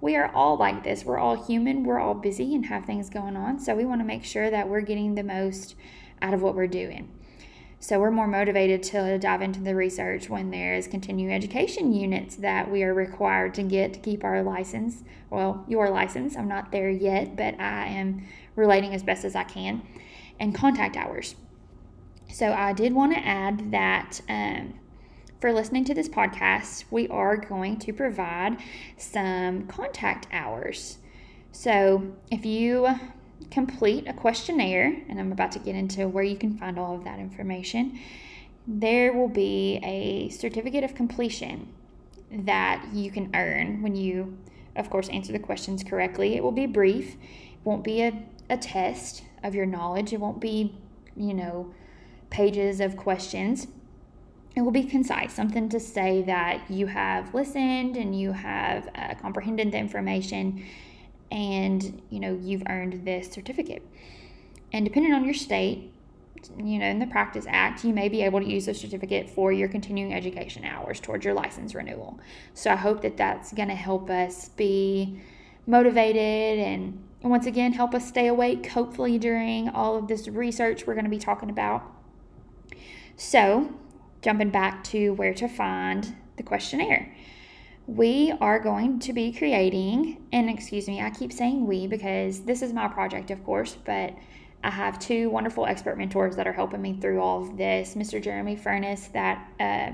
We 0.00 0.14
are 0.14 0.30
all 0.32 0.56
like 0.56 0.84
this. 0.84 1.04
We're 1.04 1.18
all 1.18 1.44
human. 1.44 1.82
We're 1.82 1.98
all 1.98 2.14
busy 2.14 2.54
and 2.54 2.66
have 2.66 2.84
things 2.84 3.10
going 3.10 3.36
on. 3.36 3.58
So, 3.58 3.74
we 3.74 3.84
want 3.84 4.00
to 4.00 4.06
make 4.06 4.24
sure 4.24 4.50
that 4.50 4.68
we're 4.68 4.80
getting 4.80 5.14
the 5.14 5.24
most 5.24 5.74
out 6.22 6.34
of 6.34 6.42
what 6.42 6.54
we're 6.54 6.68
doing. 6.68 7.08
So 7.80 8.00
we're 8.00 8.10
more 8.10 8.26
motivated 8.26 8.82
to 8.84 9.18
dive 9.18 9.40
into 9.40 9.60
the 9.60 9.74
research 9.74 10.28
when 10.28 10.50
there's 10.50 10.88
continuing 10.88 11.32
education 11.32 11.92
units 11.92 12.36
that 12.36 12.70
we 12.70 12.82
are 12.82 12.92
required 12.92 13.54
to 13.54 13.62
get 13.62 13.92
to 13.94 14.00
keep 14.00 14.24
our 14.24 14.42
license. 14.42 15.04
Well, 15.30 15.64
your 15.68 15.88
license. 15.88 16.36
I'm 16.36 16.48
not 16.48 16.72
there 16.72 16.90
yet, 16.90 17.36
but 17.36 17.58
I 17.60 17.86
am 17.86 18.26
relating 18.56 18.94
as 18.94 19.04
best 19.04 19.24
as 19.24 19.36
I 19.36 19.44
can. 19.44 19.82
And 20.40 20.54
contact 20.54 20.96
hours. 20.96 21.36
So 22.32 22.52
I 22.52 22.72
did 22.72 22.92
want 22.92 23.14
to 23.14 23.24
add 23.24 23.70
that 23.70 24.20
um, 24.28 24.74
for 25.40 25.52
listening 25.52 25.84
to 25.84 25.94
this 25.94 26.08
podcast, 26.08 26.84
we 26.90 27.06
are 27.08 27.36
going 27.36 27.78
to 27.78 27.92
provide 27.92 28.58
some 28.96 29.66
contact 29.66 30.26
hours. 30.32 30.98
So 31.52 32.12
if 32.30 32.44
you 32.44 32.88
complete 33.50 34.06
a 34.06 34.12
questionnaire, 34.12 35.02
and 35.08 35.18
I'm 35.18 35.32
about 35.32 35.52
to 35.52 35.58
get 35.58 35.74
into 35.74 36.08
where 36.08 36.24
you 36.24 36.36
can 36.36 36.56
find 36.56 36.78
all 36.78 36.94
of 36.94 37.04
that 37.04 37.18
information, 37.18 37.98
there 38.66 39.12
will 39.12 39.28
be 39.28 39.80
a 39.82 40.28
certificate 40.28 40.84
of 40.84 40.94
completion 40.94 41.72
that 42.30 42.86
you 42.92 43.10
can 43.10 43.30
earn 43.34 43.82
when 43.82 43.96
you, 43.96 44.36
of 44.76 44.90
course, 44.90 45.08
answer 45.08 45.32
the 45.32 45.38
questions 45.38 45.82
correctly. 45.82 46.36
It 46.36 46.42
will 46.42 46.52
be 46.52 46.66
brief, 46.66 47.14
it 47.14 47.58
won't 47.64 47.84
be 47.84 48.02
a, 48.02 48.22
a 48.50 48.58
test 48.58 49.24
of 49.42 49.54
your 49.54 49.66
knowledge, 49.66 50.12
it 50.12 50.20
won't 50.20 50.40
be, 50.40 50.74
you 51.16 51.32
know, 51.32 51.72
pages 52.30 52.80
of 52.80 52.96
questions. 52.96 53.68
It 54.54 54.62
will 54.62 54.72
be 54.72 54.84
concise, 54.84 55.32
something 55.32 55.68
to 55.68 55.78
say 55.78 56.22
that 56.22 56.70
you 56.70 56.88
have 56.88 57.32
listened 57.32 57.96
and 57.96 58.18
you 58.18 58.32
have 58.32 58.88
uh, 58.94 59.14
comprehended 59.14 59.72
the 59.72 59.78
information 59.78 60.64
and 61.30 62.02
you 62.10 62.20
know 62.20 62.38
you've 62.40 62.62
earned 62.68 63.04
this 63.04 63.30
certificate. 63.30 63.82
And 64.72 64.84
depending 64.84 65.12
on 65.12 65.24
your 65.24 65.34
state 65.34 65.92
you 66.56 66.78
know 66.78 66.86
in 66.86 66.98
the 66.98 67.06
practice 67.06 67.46
act 67.48 67.84
you 67.84 67.92
may 67.92 68.08
be 68.08 68.22
able 68.22 68.40
to 68.40 68.46
use 68.46 68.66
the 68.66 68.74
certificate 68.74 69.28
for 69.28 69.50
your 69.50 69.68
continuing 69.68 70.14
education 70.14 70.64
hours 70.64 71.00
towards 71.00 71.24
your 71.24 71.34
license 71.34 71.74
renewal. 71.74 72.18
So 72.54 72.70
i 72.70 72.76
hope 72.76 73.02
that 73.02 73.16
that's 73.16 73.52
going 73.52 73.68
to 73.68 73.74
help 73.74 74.10
us 74.10 74.48
be 74.50 75.20
motivated 75.66 76.58
and 76.58 77.04
once 77.22 77.46
again 77.46 77.72
help 77.72 77.94
us 77.94 78.06
stay 78.06 78.28
awake 78.28 78.66
hopefully 78.68 79.18
during 79.18 79.68
all 79.68 79.96
of 79.96 80.08
this 80.08 80.28
research 80.28 80.86
we're 80.86 80.94
going 80.94 81.04
to 81.04 81.10
be 81.10 81.18
talking 81.18 81.50
about. 81.50 81.82
So 83.16 83.74
jumping 84.22 84.50
back 84.50 84.84
to 84.84 85.10
where 85.14 85.34
to 85.34 85.48
find 85.48 86.16
the 86.36 86.42
questionnaire 86.42 87.14
we 87.88 88.34
are 88.42 88.60
going 88.60 88.98
to 89.00 89.14
be 89.14 89.32
creating, 89.32 90.22
and 90.30 90.50
excuse 90.50 90.86
me, 90.86 91.00
I 91.00 91.08
keep 91.08 91.32
saying 91.32 91.66
we 91.66 91.86
because 91.86 92.40
this 92.40 92.60
is 92.60 92.74
my 92.74 92.86
project, 92.86 93.30
of 93.30 93.42
course, 93.44 93.78
but 93.82 94.14
I 94.62 94.70
have 94.70 94.98
two 94.98 95.30
wonderful 95.30 95.64
expert 95.64 95.96
mentors 95.96 96.36
that 96.36 96.46
are 96.46 96.52
helping 96.52 96.82
me 96.82 96.98
through 97.00 97.22
all 97.22 97.40
of 97.42 97.56
this. 97.56 97.94
Mr. 97.94 98.22
Jeremy 98.22 98.56
Furness, 98.56 99.08
that 99.14 99.50
uh, 99.58 99.92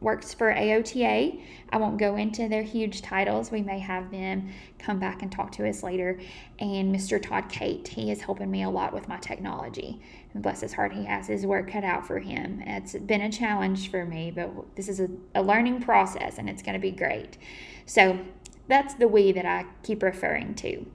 works 0.00 0.32
for 0.32 0.52
AOTA. 0.52 1.40
I 1.70 1.76
won't 1.76 1.98
go 1.98 2.16
into 2.16 2.48
their 2.48 2.62
huge 2.62 3.02
titles. 3.02 3.50
We 3.50 3.62
may 3.62 3.78
have 3.78 4.10
them 4.10 4.50
come 4.78 4.98
back 4.98 5.22
and 5.22 5.30
talk 5.30 5.52
to 5.52 5.68
us 5.68 5.82
later. 5.82 6.20
And 6.60 6.94
Mr. 6.94 7.20
Todd 7.20 7.48
Kate, 7.48 7.86
he 7.86 8.10
is 8.10 8.20
helping 8.20 8.50
me 8.50 8.62
a 8.62 8.70
lot 8.70 8.92
with 8.94 9.08
my 9.08 9.18
technology. 9.18 10.00
And 10.34 10.42
bless 10.42 10.60
his 10.60 10.72
heart, 10.72 10.92
he 10.92 11.04
has 11.04 11.26
his 11.26 11.46
work 11.46 11.70
cut 11.70 11.84
out 11.84 12.06
for 12.06 12.18
him. 12.18 12.62
It's 12.66 12.94
been 12.94 13.22
a 13.22 13.32
challenge 13.32 13.90
for 13.90 14.04
me, 14.04 14.30
but 14.30 14.50
this 14.76 14.88
is 14.88 15.00
a, 15.00 15.08
a 15.34 15.42
learning 15.42 15.82
process 15.82 16.38
and 16.38 16.48
it's 16.48 16.62
going 16.62 16.74
to 16.74 16.80
be 16.80 16.92
great. 16.92 17.38
So 17.86 18.18
that's 18.68 18.94
the 18.94 19.08
we 19.08 19.32
that 19.32 19.46
I 19.46 19.66
keep 19.82 20.02
referring 20.02 20.54
to. 20.56 20.86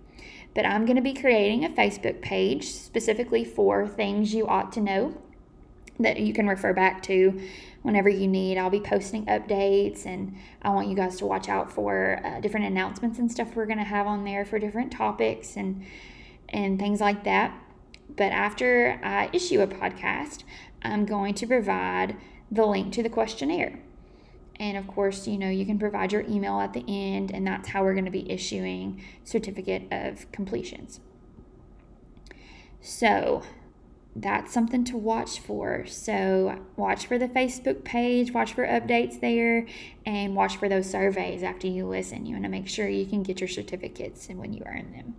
But 0.55 0.65
I'm 0.65 0.85
going 0.85 0.97
to 0.97 1.01
be 1.01 1.13
creating 1.13 1.65
a 1.65 1.69
Facebook 1.69 2.21
page 2.21 2.71
specifically 2.71 3.43
for 3.43 3.87
things 3.87 4.33
you 4.33 4.47
ought 4.47 4.71
to 4.73 4.81
know 4.81 5.17
that 5.99 6.19
you 6.19 6.33
can 6.33 6.47
refer 6.47 6.73
back 6.73 7.03
to 7.03 7.39
whenever 7.83 8.09
you 8.09 8.27
need. 8.27 8.57
I'll 8.57 8.69
be 8.69 8.79
posting 8.79 9.25
updates, 9.25 10.05
and 10.05 10.35
I 10.61 10.69
want 10.69 10.87
you 10.87 10.95
guys 10.95 11.17
to 11.17 11.25
watch 11.25 11.49
out 11.49 11.71
for 11.71 12.19
uh, 12.23 12.39
different 12.39 12.65
announcements 12.65 13.19
and 13.19 13.31
stuff 13.31 13.55
we're 13.55 13.65
going 13.65 13.77
to 13.77 13.83
have 13.83 14.07
on 14.07 14.23
there 14.23 14.45
for 14.45 14.59
different 14.59 14.91
topics 14.91 15.55
and 15.55 15.85
and 16.49 16.79
things 16.79 17.01
like 17.01 17.23
that. 17.23 17.57
But 18.15 18.31
after 18.31 18.99
I 19.03 19.29
issue 19.33 19.61
a 19.61 19.67
podcast, 19.67 20.43
I'm 20.83 21.05
going 21.05 21.33
to 21.35 21.47
provide 21.47 22.15
the 22.51 22.65
link 22.65 22.93
to 22.93 23.03
the 23.03 23.09
questionnaire. 23.09 23.79
And 24.59 24.77
of 24.77 24.85
course, 24.87 25.27
you 25.27 25.37
know, 25.37 25.49
you 25.49 25.65
can 25.65 25.79
provide 25.79 26.11
your 26.11 26.21
email 26.21 26.59
at 26.59 26.73
the 26.73 26.85
end, 26.87 27.31
and 27.31 27.45
that's 27.45 27.69
how 27.69 27.83
we're 27.83 27.93
going 27.93 28.05
to 28.05 28.11
be 28.11 28.29
issuing 28.31 29.03
certificate 29.23 29.87
of 29.91 30.31
completions. 30.31 30.99
So, 32.79 33.41
that's 34.15 34.53
something 34.53 34.83
to 34.85 34.97
watch 34.97 35.39
for. 35.39 35.85
So, 35.87 36.59
watch 36.75 37.07
for 37.07 37.17
the 37.17 37.27
Facebook 37.27 37.83
page, 37.83 38.31
watch 38.31 38.53
for 38.53 38.65
updates 38.65 39.19
there, 39.19 39.65
and 40.05 40.35
watch 40.35 40.57
for 40.57 40.69
those 40.69 40.89
surveys 40.89 41.41
after 41.41 41.67
you 41.67 41.87
listen. 41.87 42.25
You 42.25 42.33
want 42.33 42.43
to 42.43 42.49
make 42.49 42.67
sure 42.67 42.87
you 42.87 43.07
can 43.07 43.23
get 43.23 43.39
your 43.41 43.47
certificates 43.47 44.29
and 44.29 44.39
when 44.39 44.53
you 44.53 44.63
earn 44.67 44.91
them. 44.91 45.15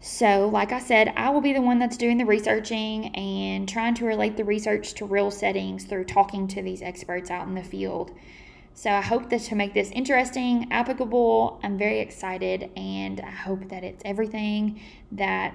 So, 0.00 0.48
like 0.48 0.72
I 0.72 0.78
said, 0.78 1.12
I 1.16 1.30
will 1.30 1.40
be 1.40 1.52
the 1.52 1.60
one 1.60 1.78
that's 1.78 1.96
doing 1.96 2.18
the 2.18 2.24
researching 2.26 3.14
and 3.14 3.68
trying 3.68 3.94
to 3.94 4.04
relate 4.04 4.36
the 4.36 4.44
research 4.44 4.94
to 4.94 5.04
real 5.04 5.30
settings 5.30 5.84
through 5.84 6.04
talking 6.04 6.46
to 6.48 6.62
these 6.62 6.82
experts 6.82 7.30
out 7.30 7.46
in 7.48 7.54
the 7.54 7.62
field. 7.62 8.12
So, 8.74 8.90
I 8.90 9.00
hope 9.00 9.30
that 9.30 9.40
to 9.42 9.56
make 9.56 9.74
this 9.74 9.90
interesting, 9.90 10.70
applicable, 10.70 11.60
I'm 11.62 11.76
very 11.76 11.98
excited 11.98 12.70
and 12.76 13.20
I 13.20 13.30
hope 13.30 13.68
that 13.68 13.82
it's 13.82 14.02
everything 14.04 14.80
that 15.12 15.54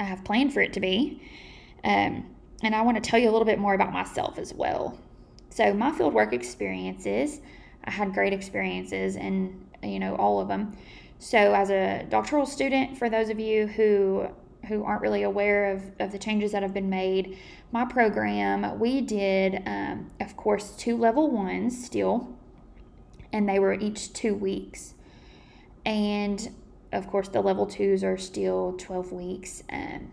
I 0.00 0.04
have 0.04 0.24
planned 0.24 0.52
for 0.52 0.60
it 0.60 0.72
to 0.74 0.80
be. 0.80 1.22
Um, 1.84 2.26
and 2.62 2.74
I 2.74 2.82
want 2.82 3.02
to 3.02 3.10
tell 3.10 3.18
you 3.18 3.28
a 3.28 3.32
little 3.32 3.46
bit 3.46 3.58
more 3.58 3.74
about 3.74 3.92
myself 3.92 4.38
as 4.38 4.54
well. 4.54 4.98
So, 5.50 5.74
my 5.74 5.92
field 5.92 6.14
work 6.14 6.32
experiences, 6.32 7.40
I 7.84 7.90
had 7.90 8.14
great 8.14 8.32
experiences 8.32 9.16
and, 9.16 9.68
you 9.82 9.98
know, 9.98 10.14
all 10.16 10.40
of 10.40 10.48
them. 10.48 10.76
So, 11.18 11.54
as 11.54 11.70
a 11.70 12.06
doctoral 12.08 12.46
student, 12.46 12.96
for 12.96 13.10
those 13.10 13.28
of 13.28 13.38
you 13.38 13.66
who 13.66 14.28
who 14.68 14.84
aren't 14.84 15.02
really 15.02 15.24
aware 15.24 15.72
of, 15.72 15.82
of 15.98 16.12
the 16.12 16.18
changes 16.18 16.52
that 16.52 16.62
have 16.62 16.72
been 16.72 16.88
made, 16.88 17.36
my 17.72 17.84
program, 17.84 18.78
we 18.78 19.00
did, 19.00 19.60
um, 19.66 20.10
of 20.20 20.36
course, 20.36 20.70
two 20.76 20.96
level 20.96 21.30
ones 21.30 21.84
still, 21.84 22.36
and 23.32 23.48
they 23.48 23.58
were 23.58 23.74
each 23.74 24.12
two 24.12 24.34
weeks. 24.34 24.94
And 25.84 26.54
of 26.92 27.06
course, 27.08 27.28
the 27.28 27.40
level 27.40 27.66
twos 27.66 28.04
are 28.04 28.18
still 28.18 28.74
12 28.78 29.12
weeks. 29.12 29.62
Um, 29.70 30.12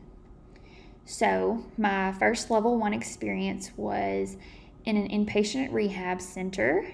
so, 1.05 1.65
my 1.77 2.11
first 2.13 2.49
level 2.49 2.77
one 2.77 2.93
experience 2.93 3.71
was 3.75 4.37
in 4.85 4.95
an 4.95 5.09
inpatient 5.09 5.73
rehab 5.73 6.21
center 6.21 6.85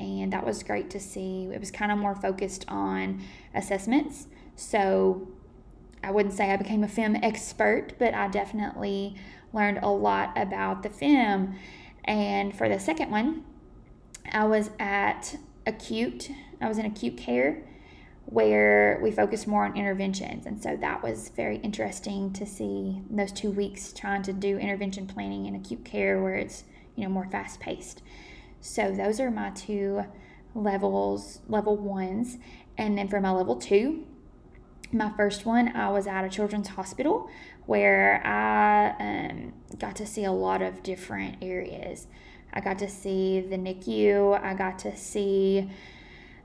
and 0.00 0.32
that 0.32 0.44
was 0.44 0.62
great 0.62 0.90
to 0.90 0.98
see. 0.98 1.44
It 1.52 1.60
was 1.60 1.70
kind 1.70 1.92
of 1.92 1.98
more 1.98 2.14
focused 2.14 2.64
on 2.68 3.22
assessments. 3.54 4.26
So 4.56 5.28
I 6.02 6.10
wouldn't 6.10 6.34
say 6.34 6.50
I 6.50 6.56
became 6.56 6.82
a 6.82 6.88
FIM 6.88 7.22
expert, 7.22 7.92
but 7.98 8.14
I 8.14 8.28
definitely 8.28 9.16
learned 9.52 9.78
a 9.82 9.90
lot 9.90 10.32
about 10.36 10.82
the 10.82 10.88
FIM. 10.88 11.54
And 12.04 12.56
for 12.56 12.68
the 12.68 12.80
second 12.80 13.10
one, 13.10 13.44
I 14.32 14.44
was 14.44 14.70
at 14.78 15.36
acute, 15.66 16.30
I 16.60 16.68
was 16.68 16.78
in 16.78 16.86
acute 16.86 17.18
care 17.18 17.62
where 18.30 18.98
we 19.02 19.10
focused 19.10 19.48
more 19.48 19.64
on 19.64 19.76
interventions. 19.76 20.46
And 20.46 20.62
so 20.62 20.76
that 20.76 21.02
was 21.02 21.30
very 21.30 21.56
interesting 21.58 22.32
to 22.34 22.46
see 22.46 23.02
those 23.10 23.32
two 23.32 23.50
weeks 23.50 23.92
trying 23.92 24.22
to 24.22 24.32
do 24.32 24.56
intervention 24.56 25.06
planning 25.08 25.46
in 25.46 25.56
acute 25.56 25.84
care 25.84 26.22
where 26.22 26.36
it's, 26.36 26.62
you 26.94 27.02
know, 27.02 27.10
more 27.10 27.26
fast 27.26 27.58
paced. 27.58 28.02
So 28.60 28.92
those 28.92 29.18
are 29.18 29.32
my 29.32 29.50
two 29.50 30.04
levels, 30.54 31.40
level 31.48 31.76
ones. 31.76 32.38
And 32.78 32.96
then 32.96 33.08
for 33.08 33.20
my 33.20 33.32
level 33.32 33.56
two, 33.56 34.06
my 34.92 35.12
first 35.16 35.44
one, 35.44 35.74
I 35.76 35.90
was 35.90 36.06
at 36.06 36.24
a 36.24 36.28
children's 36.28 36.68
hospital 36.68 37.28
where 37.66 38.24
I 38.24 38.94
um, 39.00 39.52
got 39.78 39.96
to 39.96 40.06
see 40.06 40.24
a 40.24 40.32
lot 40.32 40.62
of 40.62 40.82
different 40.84 41.38
areas. 41.42 42.06
I 42.52 42.60
got 42.60 42.78
to 42.80 42.88
see 42.88 43.40
the 43.40 43.56
NICU, 43.56 44.40
I 44.42 44.54
got 44.54 44.78
to 44.80 44.96
see 44.96 45.70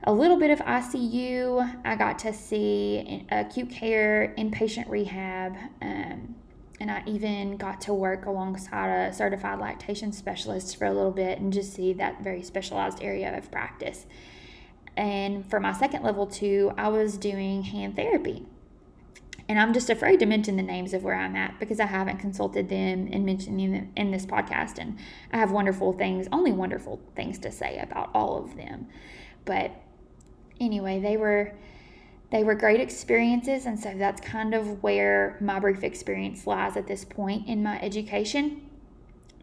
a 0.06 0.12
little 0.12 0.38
bit 0.38 0.50
of 0.50 0.60
ICU, 0.60 1.80
I 1.84 1.96
got 1.96 2.20
to 2.20 2.32
see 2.32 3.26
acute 3.30 3.70
care, 3.70 4.32
inpatient 4.38 4.88
rehab. 4.88 5.56
Um, 5.82 6.36
and 6.78 6.90
I 6.90 7.02
even 7.06 7.56
got 7.56 7.80
to 7.82 7.94
work 7.94 8.26
alongside 8.26 8.88
a 8.88 9.12
certified 9.12 9.58
lactation 9.58 10.12
specialist 10.12 10.76
for 10.76 10.84
a 10.84 10.92
little 10.92 11.10
bit 11.10 11.40
and 11.40 11.52
just 11.52 11.72
see 11.72 11.92
that 11.94 12.22
very 12.22 12.42
specialized 12.42 13.02
area 13.02 13.36
of 13.36 13.50
practice. 13.50 14.06
And 14.96 15.48
for 15.48 15.58
my 15.58 15.72
second 15.72 16.02
level 16.02 16.26
two, 16.26 16.72
I 16.76 16.88
was 16.88 17.16
doing 17.16 17.62
hand 17.62 17.96
therapy. 17.96 18.46
And 19.48 19.58
I'm 19.58 19.72
just 19.72 19.90
afraid 19.90 20.18
to 20.20 20.26
mention 20.26 20.56
the 20.56 20.62
names 20.62 20.92
of 20.92 21.02
where 21.02 21.14
I'm 21.14 21.36
at 21.36 21.58
because 21.58 21.80
I 21.80 21.86
haven't 21.86 22.18
consulted 22.18 22.68
them 22.68 23.06
in 23.08 23.24
mentioning 23.24 23.72
them 23.72 23.92
in 23.96 24.10
this 24.10 24.26
podcast. 24.26 24.78
And 24.78 24.98
I 25.32 25.38
have 25.38 25.52
wonderful 25.52 25.92
things, 25.92 26.28
only 26.30 26.52
wonderful 26.52 27.00
things 27.14 27.38
to 27.40 27.50
say 27.50 27.78
about 27.78 28.10
all 28.12 28.42
of 28.42 28.56
them. 28.56 28.88
But 29.44 29.70
anyway, 30.60 31.00
they 31.00 31.16
were 31.16 31.52
they 32.30 32.42
were 32.42 32.54
great 32.54 32.80
experiences, 32.80 33.66
and 33.66 33.78
so 33.78 33.94
that's 33.96 34.20
kind 34.20 34.52
of 34.52 34.82
where 34.82 35.36
my 35.40 35.60
brief 35.60 35.84
experience 35.84 36.46
lies 36.46 36.76
at 36.76 36.88
this 36.88 37.04
point 37.04 37.46
in 37.46 37.62
my 37.62 37.80
education. 37.80 38.62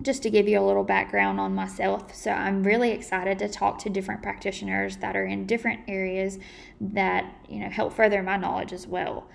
Just 0.01 0.24
to 0.24 0.29
give 0.29 0.48
you 0.50 0.60
a 0.60 0.65
little 0.65 0.84
background 0.84 1.39
on 1.39 1.55
myself, 1.55 2.13
so 2.13 2.32
I'm 2.32 2.63
really 2.63 2.91
excited 2.91 3.39
to 3.39 3.48
talk 3.48 3.77
to 3.79 3.89
different 3.89 4.22
practitioners 4.22 4.98
that 4.98 5.15
are 5.15 5.25
in 5.25 5.46
different 5.46 5.82
areas 5.88 6.39
that 6.82 7.34
you 7.48 7.60
know 7.60 7.70
help 7.70 7.93
further 7.93 8.22
my 8.22 8.36
knowledge 8.36 8.74
as 8.74 8.86
well. 8.86 9.27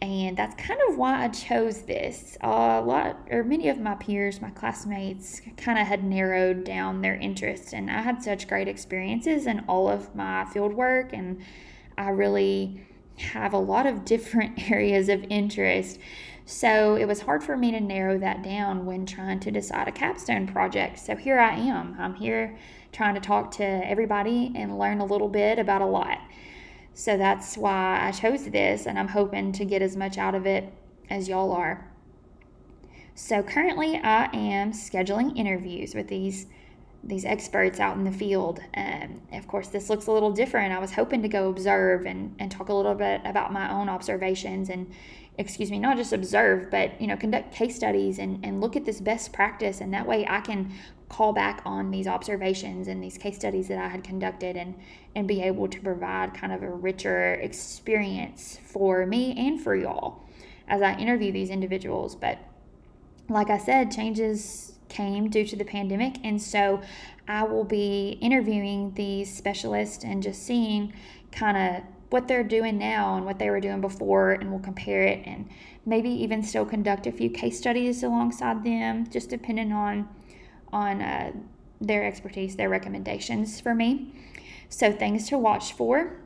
And 0.00 0.36
that's 0.36 0.54
kind 0.54 0.80
of 0.88 0.96
why 0.96 1.24
I 1.24 1.28
chose 1.28 1.82
this. 1.82 2.38
a 2.40 2.80
lot, 2.80 3.18
or 3.30 3.42
many 3.42 3.68
of 3.68 3.80
my 3.80 3.96
peers, 3.96 4.40
my 4.40 4.50
classmates, 4.50 5.42
kind 5.56 5.78
of 5.78 5.86
had 5.86 6.04
narrowed 6.04 6.62
down 6.62 7.02
their 7.02 7.16
interests, 7.16 7.72
and 7.72 7.90
I 7.90 8.02
had 8.02 8.22
such 8.22 8.46
great 8.46 8.68
experiences 8.68 9.46
in 9.46 9.64
all 9.68 9.88
of 9.88 10.14
my 10.14 10.44
field 10.44 10.72
work 10.72 11.12
and 11.12 11.42
I 11.98 12.10
really 12.10 12.80
have 13.16 13.52
a 13.52 13.58
lot 13.58 13.86
of 13.86 14.04
different 14.04 14.70
areas 14.70 15.08
of 15.08 15.24
interest. 15.28 15.98
So 16.46 16.96
it 16.96 17.06
was 17.06 17.20
hard 17.20 17.42
for 17.42 17.56
me 17.58 17.72
to 17.72 17.80
narrow 17.80 18.16
that 18.18 18.42
down 18.42 18.86
when 18.86 19.04
trying 19.04 19.40
to 19.40 19.50
decide 19.50 19.86
a 19.86 19.92
capstone 19.92 20.46
project. 20.46 20.98
So 20.98 21.14
here 21.14 21.38
I 21.38 21.54
am. 21.54 21.94
I'm 21.98 22.14
here 22.14 22.56
trying 22.90 23.14
to 23.16 23.20
talk 23.20 23.50
to 23.56 23.64
everybody 23.64 24.52
and 24.54 24.78
learn 24.78 25.00
a 25.00 25.04
little 25.04 25.28
bit 25.28 25.58
about 25.58 25.82
a 25.82 25.86
lot. 25.86 26.18
So 26.98 27.16
that's 27.16 27.56
why 27.56 28.00
I 28.02 28.10
chose 28.10 28.46
this, 28.46 28.84
and 28.84 28.98
I'm 28.98 29.06
hoping 29.06 29.52
to 29.52 29.64
get 29.64 29.82
as 29.82 29.96
much 29.96 30.18
out 30.18 30.34
of 30.34 30.46
it 30.46 30.72
as 31.08 31.28
y'all 31.28 31.52
are. 31.52 31.88
So 33.14 33.40
currently, 33.40 34.00
I 34.02 34.24
am 34.34 34.72
scheduling 34.72 35.38
interviews 35.38 35.94
with 35.94 36.08
these 36.08 36.46
these 37.02 37.24
experts 37.24 37.80
out 37.80 37.96
in 37.96 38.04
the 38.04 38.12
field. 38.12 38.60
And 38.74 39.20
of 39.32 39.46
course, 39.46 39.68
this 39.68 39.88
looks 39.88 40.06
a 40.06 40.12
little 40.12 40.32
different. 40.32 40.72
I 40.72 40.78
was 40.78 40.92
hoping 40.92 41.22
to 41.22 41.28
go 41.28 41.48
observe 41.48 42.06
and, 42.06 42.34
and 42.38 42.50
talk 42.50 42.68
a 42.68 42.74
little 42.74 42.94
bit 42.94 43.20
about 43.24 43.52
my 43.52 43.70
own 43.70 43.88
observations 43.88 44.68
and, 44.68 44.90
excuse 45.38 45.70
me, 45.70 45.78
not 45.78 45.96
just 45.96 46.12
observe, 46.12 46.70
but, 46.70 47.00
you 47.00 47.06
know, 47.06 47.16
conduct 47.16 47.54
case 47.54 47.76
studies 47.76 48.18
and, 48.18 48.44
and 48.44 48.60
look 48.60 48.76
at 48.76 48.84
this 48.84 49.00
best 49.00 49.32
practice. 49.32 49.80
And 49.80 49.94
that 49.94 50.06
way 50.06 50.26
I 50.28 50.40
can 50.40 50.72
call 51.08 51.32
back 51.32 51.62
on 51.64 51.90
these 51.90 52.06
observations 52.06 52.88
and 52.88 53.02
these 53.02 53.16
case 53.16 53.36
studies 53.36 53.68
that 53.68 53.78
I 53.78 53.88
had 53.88 54.04
conducted 54.04 54.56
and, 54.56 54.74
and 55.14 55.26
be 55.26 55.40
able 55.40 55.68
to 55.68 55.80
provide 55.80 56.34
kind 56.34 56.52
of 56.52 56.62
a 56.62 56.70
richer 56.70 57.34
experience 57.34 58.58
for 58.64 59.06
me 59.06 59.34
and 59.38 59.60
for 59.60 59.74
y'all 59.74 60.24
as 60.66 60.82
I 60.82 60.96
interview 60.96 61.32
these 61.32 61.48
individuals. 61.48 62.14
But 62.14 62.38
like 63.28 63.50
I 63.50 63.58
said, 63.58 63.90
changes 63.90 64.77
came 64.88 65.28
due 65.28 65.44
to 65.46 65.56
the 65.56 65.64
pandemic. 65.64 66.16
And 66.24 66.40
so 66.40 66.80
I 67.26 67.44
will 67.44 67.64
be 67.64 68.18
interviewing 68.20 68.94
these 68.94 69.34
specialists 69.34 70.04
and 70.04 70.22
just 70.22 70.42
seeing 70.42 70.92
kind 71.32 71.56
of 71.56 71.82
what 72.10 72.26
they're 72.26 72.44
doing 72.44 72.78
now 72.78 73.16
and 73.16 73.26
what 73.26 73.38
they 73.38 73.50
were 73.50 73.60
doing 73.60 73.80
before, 73.80 74.32
and 74.32 74.50
we'll 74.50 74.60
compare 74.60 75.02
it 75.02 75.26
and 75.26 75.48
maybe 75.84 76.08
even 76.08 76.42
still 76.42 76.64
conduct 76.64 77.06
a 77.06 77.12
few 77.12 77.28
case 77.30 77.58
studies 77.58 78.02
alongside 78.02 78.64
them, 78.64 79.08
just 79.10 79.28
depending 79.28 79.72
on 79.72 80.08
on 80.72 81.00
uh, 81.00 81.32
their 81.80 82.04
expertise, 82.04 82.56
their 82.56 82.68
recommendations 82.68 83.60
for 83.60 83.74
me. 83.74 84.14
So 84.68 84.92
things 84.92 85.28
to 85.28 85.38
watch 85.38 85.72
for. 85.72 86.20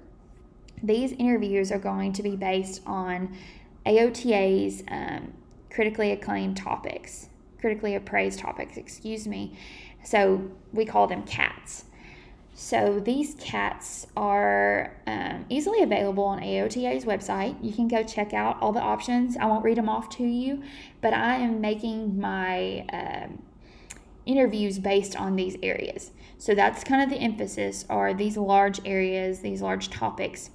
These 0.83 1.13
interviews 1.13 1.71
are 1.71 1.79
going 1.79 2.13
to 2.15 2.23
be 2.25 2.35
based 2.35 2.83
on 2.87 3.37
AOTA's 3.87 4.83
um, 4.89 5.33
critically 5.71 6.11
acclaimed 6.11 6.57
topics 6.57 7.29
critically 7.63 7.95
appraised 7.95 8.41
topics, 8.41 8.77
excuse 8.77 9.27
me. 9.27 9.57
So 10.05 10.51
we 10.73 10.85
call 10.85 11.07
them 11.07 11.23
CATs. 11.23 11.85
So 12.55 13.01
these 13.01 13.35
CATs 13.37 14.07
are 14.15 14.95
um, 15.07 15.47
easily 15.49 15.83
available 15.83 16.25
on 16.25 16.41
AOTA's 16.41 17.07
website. 17.07 17.57
You 17.65 17.73
can 17.73 17.89
go 17.89 18.03
check 18.03 18.35
out 18.35 18.61
all 18.61 18.73
the 18.73 18.81
options. 18.81 19.39
I 19.39 19.47
won't 19.47 19.65
read 19.65 19.79
them 19.79 19.89
off 19.89 20.11
to 20.17 20.25
you, 20.25 20.63
but 21.01 21.15
I 21.15 21.37
am 21.37 21.63
making 21.63 22.21
my 22.21 22.85
um, 22.93 23.43
interviews 24.27 24.79
based 24.79 25.17
on 25.17 25.37
these 25.37 25.57
areas. 25.63 26.11
So 26.39 26.55
that's 26.55 26.85
kind 26.85 27.01
of 27.01 27.09
the 27.09 27.25
emphasis 27.25 27.87
are 27.89 28.13
these 28.13 28.37
large 28.37 28.81
areas, 28.85 29.41
these 29.41 29.63
large 29.63 29.89
topics 29.89 30.51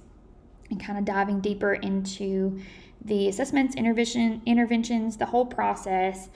and 0.70 0.78
kind 0.78 0.98
of 0.98 1.06
diving 1.06 1.40
deeper 1.40 1.72
into 1.72 2.60
the 3.02 3.28
assessments, 3.28 3.74
intervention, 3.74 4.42
interventions, 4.44 5.16
the 5.16 5.26
whole 5.26 5.46
process 5.46 6.28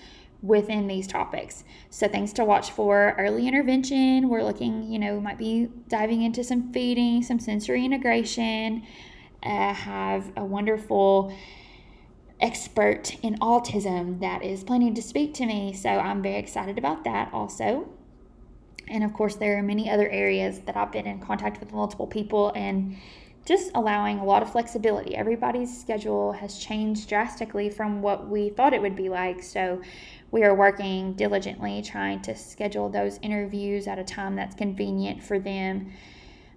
within 0.43 0.89
these 0.89 1.07
topics. 1.07 1.65
So 1.89 2.09
things 2.09 2.33
to 2.35 2.45
watch 2.45 2.73
for 2.73 3.15
early 3.17 3.47
intervention. 3.47 4.29
We're 4.29 4.43
looking, 4.43 4.93
you 4.93 4.99
know, 4.99 5.21
might 5.21 5.39
be 5.39 5.69
diving 5.89 6.23
into 6.23 6.43
some 6.43 6.73
feeding, 6.73 7.23
some 7.23 7.39
sensory 7.39 7.85
integration. 7.85 8.83
Uh, 9.43 9.73
have 9.73 10.33
a 10.37 10.45
wonderful 10.45 11.37
expert 12.41 13.17
in 13.23 13.37
autism 13.37 14.21
that 14.21 14.43
is 14.43 14.65
planning 14.65 14.95
to 14.95 15.03
speak 15.03 15.33
to 15.35 15.47
me. 15.47 15.73
So 15.73 15.89
I'm 15.89 16.23
very 16.23 16.37
excited 16.37 16.77
about 16.77 17.05
that 17.05 17.33
also. 17.33 17.89
And 18.89 19.05
of 19.05 19.13
course, 19.13 19.37
there 19.37 19.57
are 19.59 19.63
many 19.63 19.89
other 19.89 20.09
areas 20.09 20.61
that 20.61 20.77
I've 20.77 20.91
been 20.91 21.07
in 21.07 21.21
contact 21.21 21.61
with 21.61 21.73
multiple 21.73 22.07
people 22.07 22.53
and 22.55 22.97
just 23.45 23.71
allowing 23.75 24.19
a 24.19 24.25
lot 24.25 24.43
of 24.43 24.53
flexibility. 24.53 25.17
Everybody's 25.17 25.81
schedule 25.81 26.33
has 26.33 26.59
changed 26.59 27.09
drastically 27.09 27.69
from 27.69 28.01
what 28.01 28.29
we 28.29 28.51
thought 28.51 28.73
it 28.73 28.81
would 28.81 28.97
be 28.97 29.09
like. 29.09 29.43
So 29.43 29.83
we 30.31 30.45
are 30.45 30.55
working 30.55 31.15
diligently 31.15 31.83
trying 31.83 32.23
to 32.23 32.35
schedule 32.37 32.89
those 32.89 33.19
interviews 33.21 33.87
at 33.87 33.99
a 33.99 34.05
time 34.05 34.37
that's 34.37 34.55
convenient 34.55 35.23
for 35.23 35.39
them. 35.39 35.93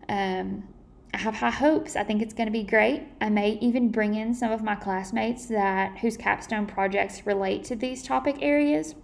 Um, 0.07 0.67
I 1.13 1.17
have 1.17 1.35
high 1.35 1.49
hopes. 1.49 1.95
I 1.95 2.03
think 2.03 2.21
it's 2.21 2.33
going 2.33 2.47
to 2.47 2.51
be 2.51 2.63
great. 2.63 3.03
I 3.21 3.29
may 3.29 3.51
even 3.61 3.89
bring 3.89 4.15
in 4.15 4.33
some 4.33 4.51
of 4.51 4.61
my 4.61 4.75
classmates 4.75 5.45
that 5.47 5.97
whose 5.99 6.17
capstone 6.17 6.67
projects 6.67 7.25
relate 7.25 7.63
to 7.65 7.75
these 7.75 8.03
topic 8.03 8.37
areas. 8.41 8.95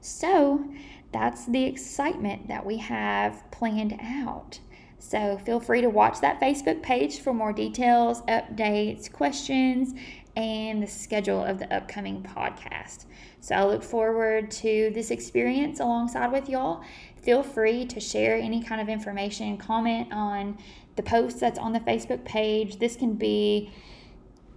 So, 0.00 0.64
that's 1.12 1.44
the 1.46 1.64
excitement 1.64 2.48
that 2.48 2.64
we 2.64 2.78
have 2.78 3.42
planned 3.50 3.98
out. 4.00 4.60
So, 5.02 5.38
feel 5.38 5.60
free 5.60 5.80
to 5.80 5.88
watch 5.88 6.20
that 6.20 6.40
Facebook 6.40 6.82
page 6.82 7.20
for 7.20 7.32
more 7.32 7.52
details, 7.52 8.20
updates, 8.22 9.10
questions, 9.10 9.94
and 10.36 10.82
the 10.82 10.86
schedule 10.86 11.44
of 11.44 11.58
the 11.58 11.74
upcoming 11.74 12.22
podcast. 12.22 13.06
So 13.40 13.54
I 13.54 13.64
look 13.64 13.82
forward 13.82 14.50
to 14.52 14.90
this 14.94 15.10
experience 15.10 15.80
alongside 15.80 16.30
with 16.30 16.48
y'all. 16.48 16.84
Feel 17.22 17.42
free 17.42 17.86
to 17.86 18.00
share 18.00 18.36
any 18.36 18.62
kind 18.62 18.80
of 18.80 18.88
information, 18.88 19.56
comment 19.56 20.12
on 20.12 20.58
the 20.96 21.02
post 21.02 21.40
that's 21.40 21.58
on 21.58 21.72
the 21.72 21.80
Facebook 21.80 22.24
page. 22.24 22.78
This 22.78 22.96
can 22.96 23.14
be 23.14 23.72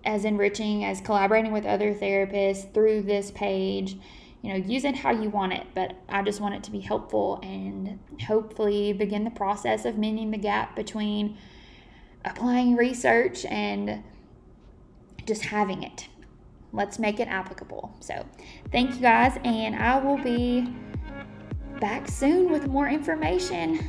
as 0.05 0.25
enriching 0.25 0.83
as 0.83 0.99
collaborating 0.99 1.53
with 1.53 1.65
other 1.65 1.93
therapists 1.93 2.71
through 2.73 3.03
this 3.03 3.31
page. 3.31 3.97
You 4.43 4.49
know, 4.49 4.55
use 4.55 4.83
it 4.83 4.97
how 4.97 5.11
you 5.11 5.29
want 5.29 5.53
it, 5.53 5.67
but 5.73 5.95
I 6.09 6.21
just 6.21 6.41
want 6.41 6.53
it 6.53 6.63
to 6.65 6.71
be 6.71 6.81
helpful 6.81 7.39
and 7.41 7.97
hopefully 8.27 8.91
begin 8.91 9.23
the 9.23 9.31
process 9.31 9.85
of 9.85 9.97
mending 9.97 10.31
the 10.31 10.37
gap 10.37 10.75
between 10.75 11.37
applying 12.25 12.75
research 12.75 13.45
and 13.45 14.03
just 15.25 15.43
having 15.43 15.81
it. 15.81 16.09
Let's 16.73 16.99
make 16.99 17.21
it 17.21 17.29
applicable. 17.29 17.95
So, 18.01 18.25
thank 18.69 18.95
you 18.95 18.99
guys, 18.99 19.39
and 19.45 19.77
I 19.77 19.97
will 19.99 20.17
be 20.17 20.67
back 21.79 22.09
soon 22.09 22.51
with 22.51 22.67
more 22.67 22.89
information. 22.89 23.79